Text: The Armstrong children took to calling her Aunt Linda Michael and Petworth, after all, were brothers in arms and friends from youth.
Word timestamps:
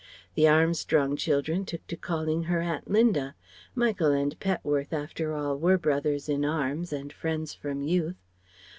The 0.33 0.47
Armstrong 0.47 1.15
children 1.15 1.63
took 1.63 1.85
to 1.85 1.95
calling 1.95 2.45
her 2.45 2.59
Aunt 2.59 2.89
Linda 2.89 3.35
Michael 3.75 4.09
and 4.11 4.35
Petworth, 4.39 4.91
after 4.93 5.31
all, 5.35 5.59
were 5.59 5.77
brothers 5.77 6.27
in 6.27 6.43
arms 6.43 6.91
and 6.91 7.13
friends 7.13 7.53
from 7.53 7.83
youth. 7.83 8.17